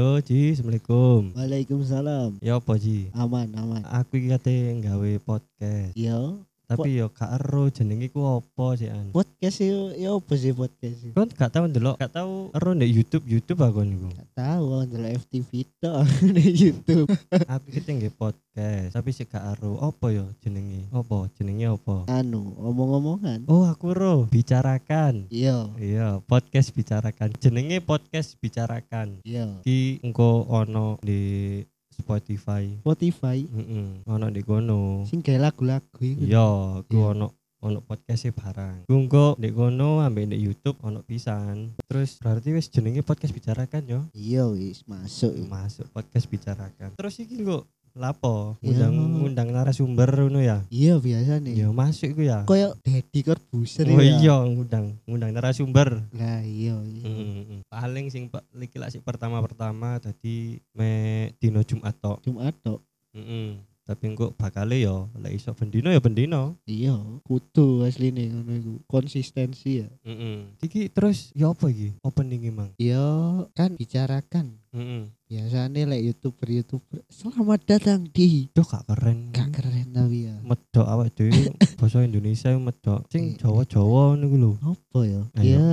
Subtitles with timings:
[0.00, 1.36] Halo Ji, Assalamualaikum.
[1.36, 2.40] Waalaikumsalam.
[2.40, 3.12] Ya apa Ji?
[3.12, 3.84] Aman, aman.
[3.84, 5.92] Aku iki kate nggawe podcast.
[5.92, 6.40] Yo,
[6.70, 9.10] Tapi yo gak ero jenenge ku apa sih an.
[9.10, 11.02] podcast yo yo apa sih podcast?
[11.10, 14.06] Kon gak tau ndelok, gak tau ero ndek YouTube, YouTube aku niku.
[14.14, 17.10] Gak tahu ndelok FTV tok di YouTube.
[17.52, 20.86] Aku iki nggawe podcast, tapi sih gak ero apa yo jenenge.
[20.90, 22.06] Apa jenenge apa?
[22.06, 23.50] Anu, omong-omongan.
[23.50, 25.26] Oh, aku ero bicarakan.
[25.26, 27.34] Yo, Iya, podcast bicarakan.
[27.36, 29.18] Jenenge podcast bicarakan.
[29.26, 29.58] yo.
[29.60, 31.58] Ki engko ono di
[32.00, 32.64] Spotify.
[32.80, 35.04] Spotify Heeh, ono di kono.
[35.06, 36.24] sing gawe lagu-lagu iku.
[36.24, 36.46] Iya,
[36.84, 37.06] ku Iya.
[37.12, 37.26] ono
[37.60, 38.88] ono podcast barang.
[38.88, 41.76] Ku engko ndek kono ambek ndek YouTube ono pisan.
[41.84, 44.00] Terus berarti wis jenenge podcast bicarakan yo.
[44.16, 45.36] Iya wis masuk.
[45.44, 46.96] Masuk podcast bicarakan.
[46.96, 47.68] Terus iki kok
[48.00, 48.56] lapo?
[48.64, 48.88] Iya.
[48.88, 50.64] Undang undang narasumber ngono ya.
[50.72, 51.54] Iya biasa nih.
[51.60, 52.48] Ya masuk iku ya.
[52.48, 54.16] Koyo Deddy Corbuzier Oh ya.
[54.16, 56.02] iya ngundang ngundang narasumber.
[56.16, 57.04] Lah iya iya.
[57.04, 60.90] Mm, paling sing iki lak pertama-pertama tadi me
[61.36, 62.24] dino Jumat tok.
[62.24, 62.80] Jumat tok.
[63.12, 63.69] Heeh.
[63.90, 66.54] Tapi engko bakale yo lek iso bendino ya bendino.
[66.62, 68.74] Iya, kudu asline ngono iku.
[68.86, 69.90] Konsistensi ya.
[70.00, 70.46] Heeh.
[70.62, 71.98] Iki terus ya apa iki?
[72.00, 72.70] Opening mang.
[72.78, 73.02] Yo
[73.50, 74.62] kan bicarakan.
[74.70, 75.10] Heeh.
[75.26, 79.30] Biasanya like youtuber-youtuber selamat datang di Duh gak keren.
[79.30, 83.06] gak keren tapi ya Medok awak dhewe basa Indonesia medok.
[83.06, 83.42] Sing Iya.
[83.42, 84.52] Jawa-Jawa niku lho.
[84.60, 85.54] apa ya Ayo.
[85.54, 85.66] ya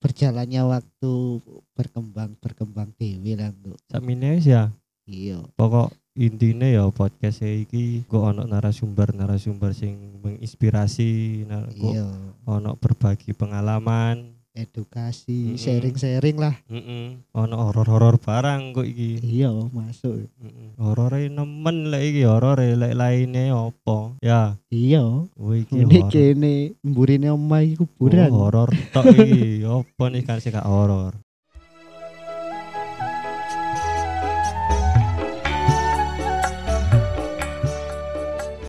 [0.00, 1.12] berjalannya waktu
[1.72, 4.72] berkembang berkembang dewi lah tuh Sakmene wis ya.
[5.04, 11.10] iya Pokok intine ya podcast iki kok ono narasumber-narasumber sing menginspirasi,
[11.44, 12.06] nar- kok iya
[12.44, 14.36] ono berbagi pengalaman.
[14.50, 15.56] edukasi Mm-mm.
[15.56, 17.22] sharing-sharing lah Heeh.
[17.32, 19.22] Ono horor-horor barang kok iki.
[19.22, 20.74] iya masuk Heeh.
[20.74, 24.18] Horore nemen lek iki horore lek laine apa?
[24.18, 25.06] Ya, iya
[25.54, 26.10] iki ini horor.
[26.10, 29.62] kene mburine omah iku Oh, kuburan horor tok iki.
[29.70, 31.14] Apa nih kan sing horor?